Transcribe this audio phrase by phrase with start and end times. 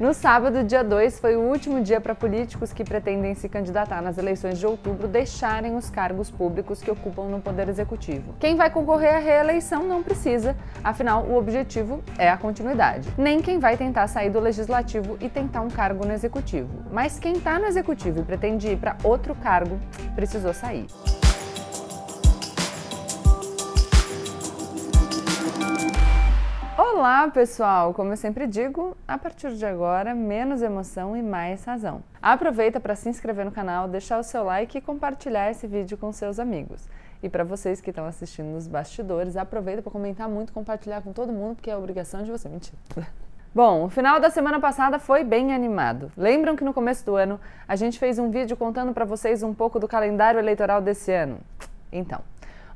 [0.00, 4.16] No sábado, dia 2, foi o último dia para políticos que pretendem se candidatar nas
[4.16, 8.34] eleições de outubro deixarem os cargos públicos que ocupam no Poder Executivo.
[8.40, 13.10] Quem vai concorrer à reeleição não precisa, afinal, o objetivo é a continuidade.
[13.18, 16.82] Nem quem vai tentar sair do Legislativo e tentar um cargo no Executivo.
[16.90, 19.78] Mas quem está no Executivo e pretende ir para outro cargo
[20.16, 20.86] precisou sair.
[27.00, 27.94] Olá, pessoal!
[27.94, 32.02] Como eu sempre digo, a partir de agora, menos emoção e mais razão.
[32.20, 36.12] Aproveita para se inscrever no canal, deixar o seu like e compartilhar esse vídeo com
[36.12, 36.86] seus amigos.
[37.22, 41.32] E para vocês que estão assistindo nos bastidores, aproveita para comentar muito, compartilhar com todo
[41.32, 42.50] mundo, porque é obrigação de você.
[42.50, 42.76] Mentira.
[43.54, 46.12] Bom, o final da semana passada foi bem animado.
[46.14, 49.54] Lembram que no começo do ano a gente fez um vídeo contando para vocês um
[49.54, 51.38] pouco do calendário eleitoral desse ano?
[51.90, 52.20] Então,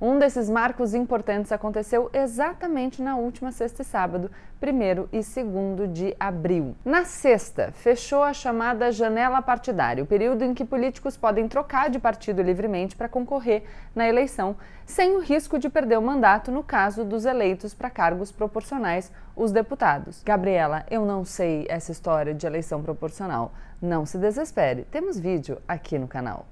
[0.00, 4.30] um desses marcos importantes aconteceu exatamente na última sexta e sábado,
[4.62, 5.44] 1 e
[5.76, 6.74] 2 de abril.
[6.84, 11.98] Na sexta, fechou a chamada janela partidária, o período em que políticos podem trocar de
[11.98, 13.62] partido livremente para concorrer
[13.94, 18.32] na eleição, sem o risco de perder o mandato no caso dos eleitos para cargos
[18.32, 20.22] proporcionais, os deputados.
[20.24, 23.52] Gabriela, eu não sei essa história de eleição proporcional.
[23.80, 26.46] Não se desespere, temos vídeo aqui no canal.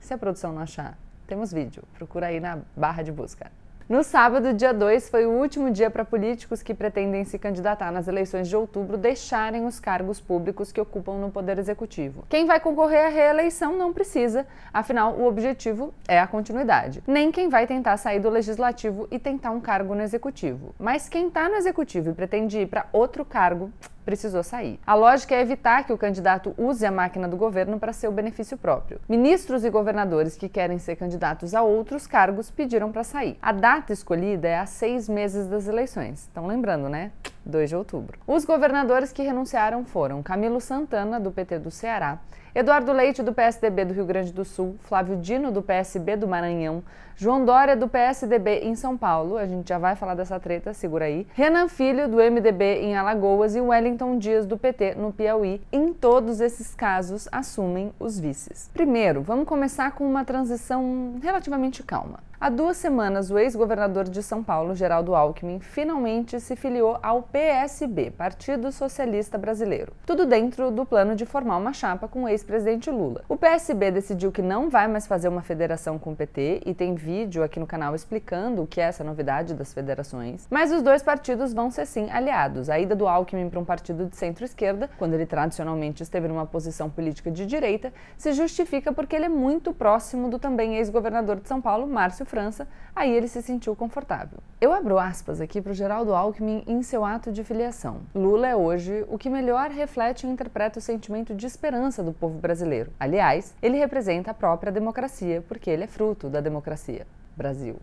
[0.00, 0.96] Se a produção não achar,
[1.28, 3.52] temos vídeo, procura aí na barra de busca.
[3.86, 8.06] No sábado, dia 2, foi o último dia para políticos que pretendem se candidatar nas
[8.06, 12.24] eleições de outubro deixarem os cargos públicos que ocupam no Poder Executivo.
[12.28, 17.02] Quem vai concorrer à reeleição não precisa, afinal, o objetivo é a continuidade.
[17.06, 20.74] Nem quem vai tentar sair do Legislativo e tentar um cargo no Executivo.
[20.78, 23.72] Mas quem está no Executivo e pretende ir para outro cargo,
[24.08, 24.80] precisou sair.
[24.86, 28.56] A lógica é evitar que o candidato use a máquina do governo para seu benefício
[28.56, 28.98] próprio.
[29.06, 33.36] Ministros e governadores que querem ser candidatos a outros cargos pediram para sair.
[33.42, 36.20] A data escolhida é a seis meses das eleições.
[36.20, 37.12] Estão lembrando, né?
[37.44, 38.18] 2 de outubro.
[38.26, 42.18] Os governadores que renunciaram foram Camilo Santana, do PT do Ceará,
[42.58, 46.82] Eduardo Leite, do PSDB do Rio Grande do Sul, Flávio Dino, do PSB do Maranhão,
[47.14, 51.04] João Dória, do PSDB em São Paulo, a gente já vai falar dessa treta, segura
[51.04, 55.60] aí, Renan Filho, do MDB em Alagoas e Wellington Dias, do PT no Piauí.
[55.70, 58.68] Em todos esses casos, assumem os vices.
[58.74, 62.18] Primeiro, vamos começar com uma transição relativamente calma.
[62.40, 68.12] Há duas semanas, o ex-governador de São Paulo, Geraldo Alckmin, finalmente se filiou ao PSB,
[68.12, 69.92] Partido Socialista Brasileiro.
[70.06, 73.24] Tudo dentro do plano de formar uma chapa com o ex-presidente Lula.
[73.28, 76.94] O PSB decidiu que não vai mais fazer uma federação com o PT e tem
[76.94, 80.46] vídeo aqui no canal explicando o que é essa novidade das federações.
[80.48, 82.70] Mas os dois partidos vão ser sim aliados.
[82.70, 86.88] A ida do Alckmin para um partido de centro-esquerda, quando ele tradicionalmente esteve numa posição
[86.88, 91.60] política de direita, se justifica porque ele é muito próximo do também ex-governador de São
[91.60, 94.38] Paulo, Márcio França, aí ele se sentiu confortável.
[94.60, 98.00] Eu abro aspas aqui para o Geraldo Alckmin em seu ato de filiação.
[98.14, 102.38] Lula é hoje o que melhor reflete e interpreta o sentimento de esperança do povo
[102.38, 102.92] brasileiro.
[103.00, 107.06] Aliás, ele representa a própria democracia, porque ele é fruto da democracia.
[107.36, 107.76] Brasil.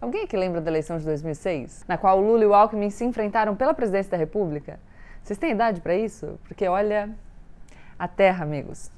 [0.00, 3.56] Alguém aqui lembra da eleição de 2006, na qual Lula e o Alckmin se enfrentaram
[3.56, 4.78] pela presidência da República?
[5.22, 6.38] Vocês têm idade para isso?
[6.46, 7.10] Porque olha,
[7.98, 8.90] a terra, amigos,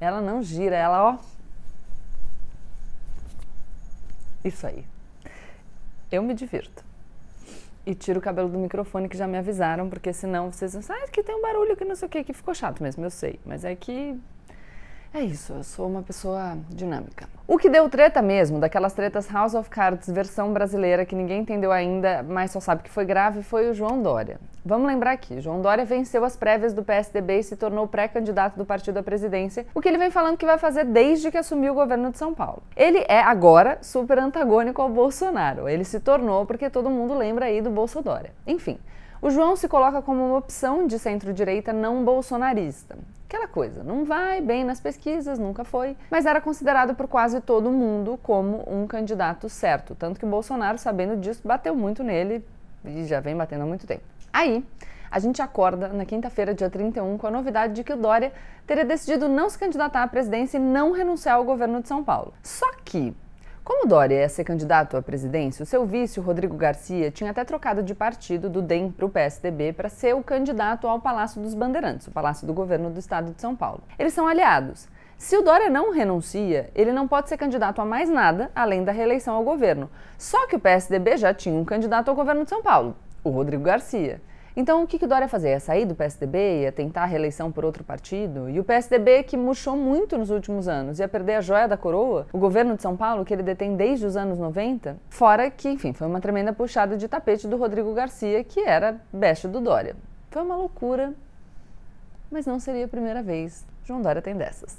[0.00, 1.18] ela não gira, ela ó,
[4.44, 4.84] isso aí.
[6.10, 6.84] Eu me divirto.
[7.86, 11.08] E tiro o cabelo do microfone que já me avisaram, porque senão vocês vão ah,
[11.08, 13.38] que tem um barulho que não sei o que, que ficou chato mesmo, eu sei.
[13.44, 14.18] Mas é que
[15.14, 17.28] é isso, eu sou uma pessoa dinâmica.
[17.46, 21.70] O que deu treta mesmo, daquelas tretas House of Cards versão brasileira que ninguém entendeu
[21.70, 24.40] ainda, mas só sabe que foi grave, foi o João Dória.
[24.64, 28.64] Vamos lembrar aqui, João Dória venceu as prévias do PSDB e se tornou pré-candidato do
[28.64, 31.76] partido à presidência, o que ele vem falando que vai fazer desde que assumiu o
[31.76, 32.64] governo de São Paulo.
[32.74, 35.68] Ele é agora super antagônico ao Bolsonaro.
[35.68, 38.30] Ele se tornou porque todo mundo lembra aí do Bolsonaro.
[38.46, 38.80] Enfim,
[39.24, 42.94] o João se coloca como uma opção de centro-direita não bolsonarista.
[43.26, 47.70] Aquela coisa, não vai bem nas pesquisas, nunca foi, mas era considerado por quase todo
[47.70, 49.94] mundo como um candidato certo.
[49.94, 52.44] Tanto que o Bolsonaro, sabendo disso, bateu muito nele
[52.84, 54.02] e já vem batendo há muito tempo.
[54.30, 54.62] Aí,
[55.10, 58.30] a gente acorda na quinta-feira, dia 31, com a novidade de que o Dória
[58.66, 62.34] teria decidido não se candidatar à presidência e não renunciar ao governo de São Paulo.
[62.42, 63.16] Só que
[63.64, 67.82] como Dória ia ser candidato à presidência, o seu vice, Rodrigo Garcia, tinha até trocado
[67.82, 72.06] de partido do DEM para o PSDB para ser o candidato ao Palácio dos Bandeirantes,
[72.06, 73.82] o palácio do governo do estado de São Paulo.
[73.98, 74.86] Eles são aliados.
[75.16, 78.92] Se o Dória não renuncia, ele não pode ser candidato a mais nada além da
[78.92, 79.90] reeleição ao governo.
[80.18, 83.62] Só que o PSDB já tinha um candidato ao governo de São Paulo, o Rodrigo
[83.62, 84.20] Garcia.
[84.56, 85.50] Então, o que, que o Dória ia fazer?
[85.50, 86.62] Ia sair do PSDB?
[86.62, 88.48] Ia tentar a reeleição por outro partido?
[88.48, 92.28] E o PSDB, que murchou muito nos últimos anos, ia perder a joia da coroa?
[92.32, 94.96] O governo de São Paulo, que ele detém desde os anos 90?
[95.10, 99.48] Fora que, enfim, foi uma tremenda puxada de tapete do Rodrigo Garcia, que era besta
[99.48, 99.96] do Dória
[100.30, 101.12] Foi uma loucura,
[102.30, 103.66] mas não seria a primeira vez.
[103.84, 104.76] João Dória tem dessas.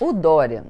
[0.00, 0.64] O Dória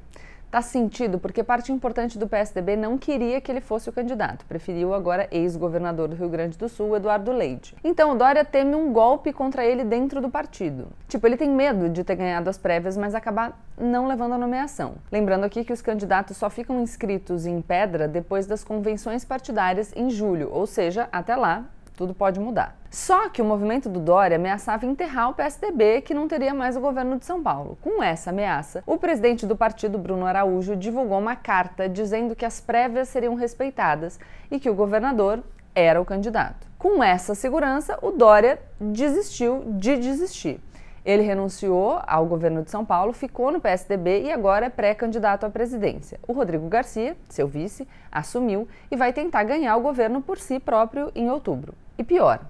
[0.50, 4.94] Tá sentido porque parte importante do PSDB não queria que ele fosse o candidato, preferiu
[4.94, 7.76] agora ex-governador do Rio Grande do Sul, Eduardo Leite.
[7.84, 10.88] Então Dória teme um golpe contra ele dentro do partido.
[11.06, 14.94] Tipo, ele tem medo de ter ganhado as prévias, mas acabar não levando a nomeação.
[15.12, 20.08] Lembrando aqui que os candidatos só ficam inscritos em pedra depois das convenções partidárias em
[20.08, 21.66] julho, ou seja, até lá
[21.98, 22.76] tudo pode mudar.
[22.88, 26.80] Só que o movimento do Dória ameaçava enterrar o PSDB, que não teria mais o
[26.80, 27.76] governo de São Paulo.
[27.82, 32.60] Com essa ameaça, o presidente do partido, Bruno Araújo, divulgou uma carta dizendo que as
[32.60, 35.42] prévias seriam respeitadas e que o governador
[35.74, 36.68] era o candidato.
[36.78, 40.60] Com essa segurança, o Dória desistiu de desistir.
[41.04, 45.50] Ele renunciou ao governo de São Paulo, ficou no PSDB e agora é pré-candidato à
[45.50, 46.20] presidência.
[46.28, 51.10] O Rodrigo Garcia, seu vice, assumiu e vai tentar ganhar o governo por si próprio
[51.14, 51.74] em outubro.
[51.98, 52.40] E pior,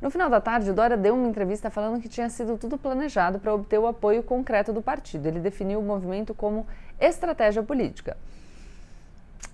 [0.00, 3.52] no final da tarde, Dória deu uma entrevista falando que tinha sido tudo planejado para
[3.52, 5.26] obter o apoio concreto do partido.
[5.26, 6.66] Ele definiu o movimento como
[7.00, 8.16] estratégia política.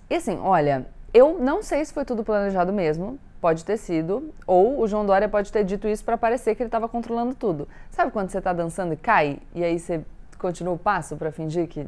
[0.09, 4.79] E assim, olha, eu não sei se foi tudo planejado mesmo, pode ter sido, ou
[4.79, 7.67] o João Dória pode ter dito isso para parecer que ele estava controlando tudo.
[7.89, 10.03] Sabe quando você está dançando e cai e aí você
[10.37, 11.87] continua o passo para fingir que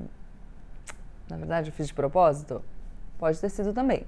[1.30, 2.64] na verdade eu fiz de propósito?
[3.20, 4.06] Pode ter sido também.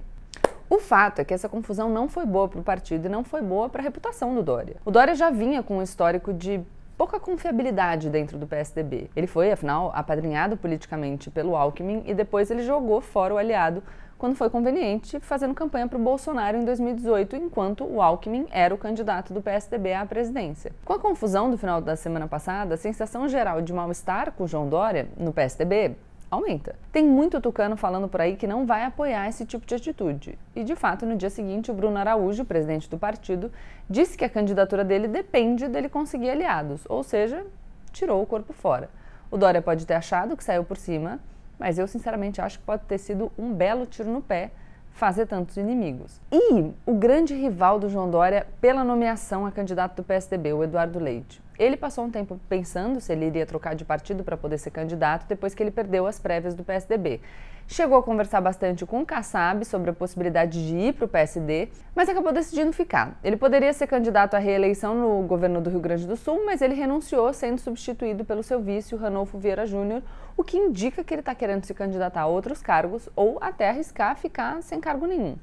[0.68, 3.42] O fato é que essa confusão não foi boa para o partido e não foi
[3.42, 4.78] boa para a reputação do Dória.
[4.84, 6.60] O Dória já vinha com um histórico de
[6.98, 9.10] pouca confiabilidade dentro do PSDB.
[9.16, 13.84] Ele foi, afinal, apadrinhado politicamente pelo Alckmin e depois ele jogou fora o aliado
[14.18, 18.78] quando foi conveniente, fazendo campanha para o Bolsonaro em 2018, enquanto o Alckmin era o
[18.78, 20.72] candidato do PSDB à presidência.
[20.86, 24.70] Com a confusão do final da semana passada, a sensação geral de mal-estar com João
[24.70, 25.96] Dória no PSDB
[26.30, 26.76] aumenta.
[26.92, 30.38] Tem muito tucano falando por aí que não vai apoiar esse tipo de atitude.
[30.56, 33.52] E de fato, no dia seguinte, o Bruno Araújo, presidente do partido,
[33.90, 37.46] disse que a candidatura dele depende dele conseguir aliados, ou seja,
[37.92, 38.90] tirou o corpo fora.
[39.32, 41.20] O Dória pode ter achado que saiu por cima,
[41.58, 44.52] mas eu sinceramente acho que pode ter sido um belo tiro no pé
[44.96, 46.22] fazer tantos inimigos.
[46.32, 51.00] E o grande rival do João Dória pela nomeação a candidato do PSDB, o Eduardo
[51.00, 51.42] Leite.
[51.58, 55.28] Ele passou um tempo pensando se ele iria trocar de partido para poder ser candidato
[55.28, 57.22] depois que ele perdeu as prévias do PSDB.
[57.68, 61.70] Chegou a conversar bastante com o Kassab sobre a possibilidade de ir para o PSD,
[61.96, 63.20] mas acabou decidindo ficar.
[63.24, 66.76] Ele poderia ser candidato à reeleição no governo do Rio Grande do Sul, mas ele
[66.76, 70.04] renunciou, sendo substituído pelo seu vice, Ranolfo Vieira Júnior,
[70.38, 74.16] o que indica que ele está querendo se candidatar a outros cargos ou até arriscar
[74.16, 75.36] ficar sem cargo nenhum.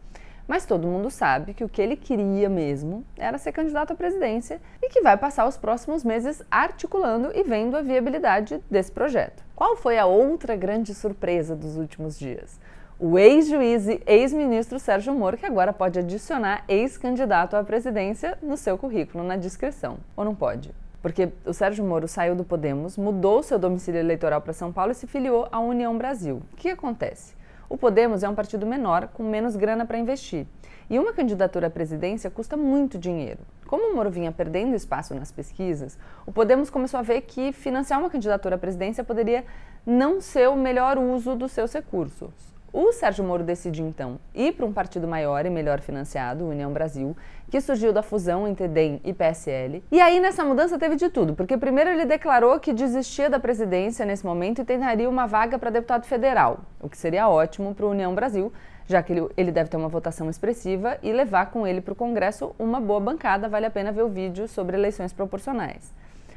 [0.46, 4.60] Mas todo mundo sabe que o que ele queria mesmo era ser candidato à presidência
[4.82, 9.42] e que vai passar os próximos meses articulando e vendo a viabilidade desse projeto.
[9.54, 12.58] Qual foi a outra grande surpresa dos últimos dias?
[12.98, 18.78] O ex-juiz e ex-ministro Sérgio Moro, que agora pode adicionar ex-candidato à presidência no seu
[18.78, 19.96] currículo, na descrição.
[20.16, 20.70] Ou não pode?
[21.02, 24.94] Porque o Sérgio Moro saiu do Podemos, mudou seu domicílio eleitoral para São Paulo e
[24.94, 26.42] se filiou à União Brasil.
[26.52, 27.34] O que acontece?
[27.72, 30.46] O Podemos é um partido menor, com menos grana para investir.
[30.90, 33.40] E uma candidatura à presidência custa muito dinheiro.
[33.66, 37.98] Como o Moro vinha perdendo espaço nas pesquisas, o Podemos começou a ver que financiar
[37.98, 39.46] uma candidatura à presidência poderia
[39.86, 42.51] não ser o melhor uso dos seus recursos.
[42.74, 47.14] O Sérgio Moro decidiu então ir para um partido maior e melhor financiado, União Brasil,
[47.50, 49.84] que surgiu da fusão entre DEM e PSL.
[49.92, 54.06] E aí nessa mudança teve de tudo, porque primeiro ele declarou que desistia da presidência
[54.06, 57.90] nesse momento e tentaria uma vaga para deputado federal, o que seria ótimo para o
[57.90, 58.50] União Brasil,
[58.87, 61.97] já que ele, ele deve ter uma votação expressiva e levar com ele para o
[61.97, 63.50] Congresso uma boa bancada.
[63.50, 65.92] Vale a pena ver o vídeo sobre eleições proporcionais.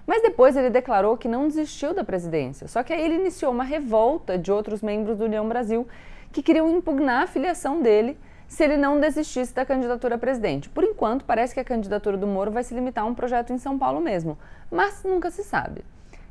[0.06, 3.64] Mas depois ele declarou que não desistiu da presidência, só que aí ele iniciou uma
[3.64, 5.88] revolta de outros membros do União Brasil
[6.36, 10.68] que queriam impugnar a filiação dele se ele não desistisse da candidatura a presidente.
[10.68, 13.58] Por enquanto, parece que a candidatura do Moro vai se limitar a um projeto em
[13.58, 14.38] São Paulo mesmo,
[14.70, 15.86] mas nunca se sabe.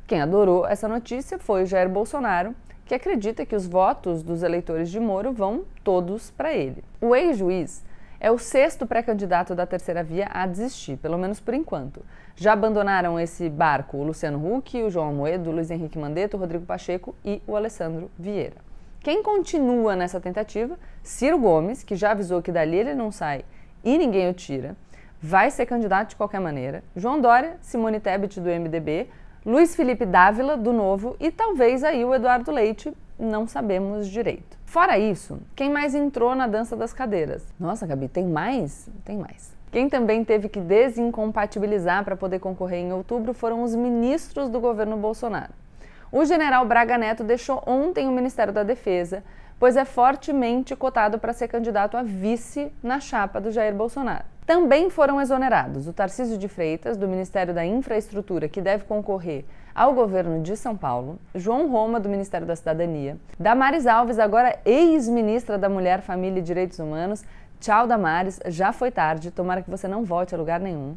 [0.05, 2.53] Quem adorou essa notícia foi Jair Bolsonaro,
[2.85, 6.83] que acredita que os votos dos eleitores de Moro vão todos para ele.
[7.01, 7.83] O ex-juiz
[8.19, 12.05] é o sexto pré-candidato da terceira via a desistir, pelo menos por enquanto.
[12.35, 16.39] Já abandonaram esse barco o Luciano Huck, o João Amoedo, o Luiz Henrique Mandetta, o
[16.39, 18.74] Rodrigo Pacheco e o Alessandro Vieira.
[19.05, 20.79] Quem continua nessa tentativa?
[21.03, 23.45] Ciro Gomes, que já avisou que dali ele não sai
[23.83, 24.75] e ninguém o tira,
[25.21, 26.83] vai ser candidato de qualquer maneira.
[26.95, 29.07] João Dória, Simone Tebet do MDB,
[29.45, 34.57] Luiz Felipe Dávila do Novo e talvez aí o Eduardo Leite, não sabemos direito.
[34.65, 37.45] Fora isso, quem mais entrou na dança das cadeiras?
[37.59, 38.89] Nossa, Gabi, tem mais?
[39.05, 39.53] Tem mais.
[39.71, 44.97] Quem também teve que desincompatibilizar para poder concorrer em outubro foram os ministros do governo
[44.97, 45.53] Bolsonaro.
[46.17, 49.21] O general Braga Neto deixou ontem o Ministério da Defesa,
[49.59, 54.23] pois é fortemente cotado para ser candidato a vice na chapa do Jair Bolsonaro.
[54.45, 59.43] Também foram exonerados o Tarcísio de Freitas, do Ministério da Infraestrutura, que deve concorrer
[59.75, 65.57] ao governo de São Paulo, João Roma, do Ministério da Cidadania, Damares Alves, agora ex-ministra
[65.57, 67.25] da Mulher, Família e Direitos Humanos.
[67.59, 70.95] Tchau, Damares, já foi tarde, tomara que você não volte a lugar nenhum.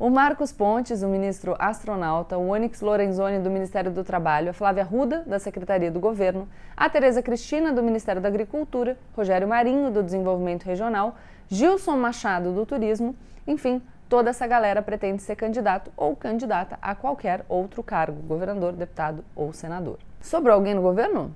[0.00, 4.82] O Marcos Pontes, o ministro astronauta, o Onyx Lorenzoni, do Ministério do Trabalho, a Flávia
[4.82, 10.02] Ruda, da Secretaria do Governo, a Tereza Cristina, do Ministério da Agricultura, Rogério Marinho, do
[10.02, 11.16] Desenvolvimento Regional,
[11.48, 13.14] Gilson Machado, do Turismo,
[13.46, 19.22] enfim, toda essa galera pretende ser candidato ou candidata a qualquer outro cargo, governador, deputado
[19.36, 19.98] ou senador.
[20.22, 21.30] Sobrou alguém no governo?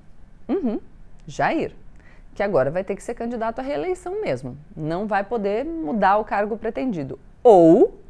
[0.49, 0.80] Uhum,
[1.26, 1.75] Jair,
[2.35, 4.56] que agora vai ter que ser candidato à reeleição mesmo.
[4.75, 7.18] Não vai poder mudar o cargo pretendido.
[7.42, 8.02] Ou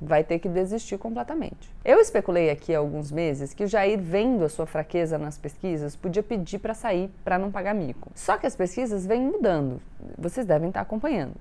[0.00, 1.70] vai ter que desistir completamente.
[1.84, 5.96] Eu especulei aqui há alguns meses que o Jair, vendo a sua fraqueza nas pesquisas,
[5.96, 8.10] podia pedir para sair para não pagar mico.
[8.14, 9.80] Só que as pesquisas vêm mudando,
[10.18, 11.34] vocês devem estar acompanhando.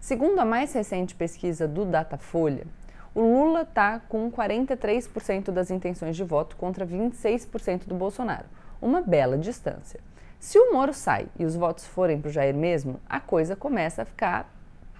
[0.00, 2.66] Segundo a mais recente pesquisa do Datafolha,
[3.14, 8.46] o Lula está com 43% das intenções de voto contra 26% do Bolsonaro,
[8.82, 10.00] uma bela distância.
[10.38, 14.02] Se o Moro sai e os votos forem para o Jair mesmo, a coisa começa
[14.02, 14.53] a ficar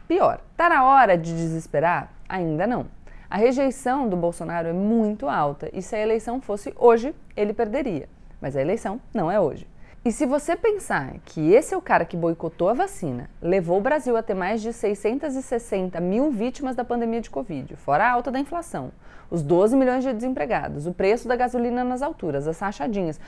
[0.07, 0.41] pior.
[0.53, 2.13] Está na hora de desesperar?
[2.29, 2.87] Ainda não.
[3.29, 8.09] A rejeição do Bolsonaro é muito alta e se a eleição fosse hoje, ele perderia.
[8.41, 9.67] Mas a eleição não é hoje.
[10.05, 13.81] E se você pensar que esse é o cara que boicotou a vacina, levou o
[13.81, 18.31] Brasil a ter mais de 660 mil vítimas da pandemia de Covid, fora a alta
[18.31, 18.93] da inflação,
[19.31, 23.19] os 12 milhões de desempregados, o preço da gasolina nas alturas, as rachadinhas,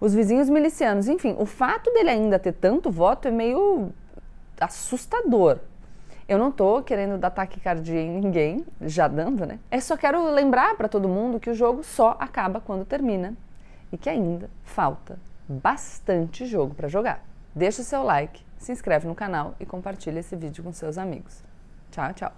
[0.00, 3.90] os vizinhos milicianos, enfim, o fato dele ainda ter tanto voto é meio
[4.58, 5.58] assustador.
[6.32, 9.58] Eu não tô querendo dar taquicardia em ninguém, já dando, né?
[9.70, 13.34] É só quero lembrar para todo mundo que o jogo só acaba quando termina
[13.92, 17.22] e que ainda falta bastante jogo para jogar.
[17.54, 21.44] Deixa o seu like, se inscreve no canal e compartilha esse vídeo com seus amigos.
[21.90, 22.32] Tchau, tchau!